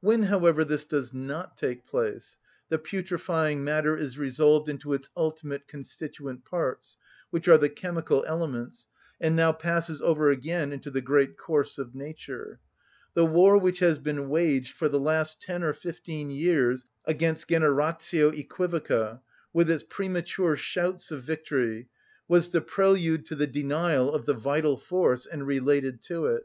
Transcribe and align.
When, 0.00 0.24
however, 0.24 0.66
this 0.66 0.84
does 0.84 1.14
not 1.14 1.56
take 1.56 1.86
place, 1.86 2.36
the 2.68 2.78
putrefying 2.78 3.64
matter 3.64 3.96
is 3.96 4.18
resolved 4.18 4.68
into 4.68 4.92
its 4.92 5.08
ultimate 5.16 5.66
constituent 5.66 6.44
parts, 6.44 6.98
which 7.30 7.48
are 7.48 7.56
the 7.56 7.70
chemical 7.70 8.22
elements, 8.28 8.86
and 9.18 9.34
now 9.34 9.52
passes 9.52 10.02
over 10.02 10.28
again 10.28 10.74
into 10.74 10.90
the 10.90 11.00
great 11.00 11.38
course 11.38 11.78
of 11.78 11.94
nature. 11.94 12.60
The 13.14 13.24
war 13.24 13.56
which 13.56 13.78
has 13.78 13.96
been 13.96 14.28
waged 14.28 14.74
for 14.76 14.90
the 14.90 15.00
last 15.00 15.40
ten 15.40 15.62
or 15.62 15.72
fifteen 15.72 16.28
years 16.28 16.84
against 17.06 17.48
generatio 17.48 18.30
œquivoca, 18.46 19.22
with 19.54 19.70
its 19.70 19.84
premature 19.88 20.54
shouts 20.54 21.10
of 21.10 21.22
victory, 21.24 21.88
was 22.28 22.50
the 22.50 22.60
prelude 22.60 23.24
to 23.24 23.34
the 23.34 23.46
denial 23.46 24.12
of 24.12 24.26
the 24.26 24.34
vital 24.34 24.76
force, 24.76 25.24
and 25.26 25.46
related 25.46 26.02
to 26.02 26.26
it. 26.26 26.42